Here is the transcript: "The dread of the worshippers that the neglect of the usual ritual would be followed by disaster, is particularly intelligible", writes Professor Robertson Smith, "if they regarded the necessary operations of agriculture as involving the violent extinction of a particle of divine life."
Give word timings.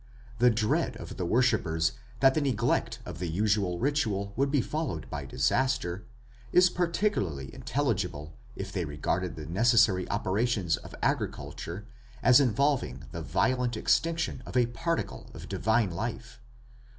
"The 0.39 0.49
dread 0.49 0.97
of 0.97 1.17
the 1.17 1.27
worshippers 1.27 1.91
that 2.21 2.33
the 2.33 2.41
neglect 2.41 2.97
of 3.05 3.19
the 3.19 3.27
usual 3.29 3.77
ritual 3.77 4.33
would 4.35 4.49
be 4.49 4.59
followed 4.59 5.07
by 5.11 5.25
disaster, 5.27 6.07
is 6.51 6.71
particularly 6.71 7.53
intelligible", 7.53 8.35
writes 8.57 8.71
Professor 8.71 8.71
Robertson 8.71 8.71
Smith, 8.71 8.71
"if 8.71 8.73
they 8.73 8.85
regarded 9.23 9.35
the 9.35 9.53
necessary 9.53 10.09
operations 10.09 10.77
of 10.77 10.95
agriculture 11.03 11.85
as 12.23 12.39
involving 12.39 13.03
the 13.11 13.21
violent 13.21 13.77
extinction 13.77 14.41
of 14.43 14.57
a 14.57 14.65
particle 14.65 15.29
of 15.35 15.47
divine 15.47 15.91
life." 15.91 16.39